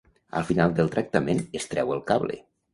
Al 0.39 0.45
final 0.47 0.73
del 0.79 0.89
tractament 0.95 1.45
es 1.61 1.71
treu 1.75 1.97
el 1.99 2.05
cable. 2.11 2.43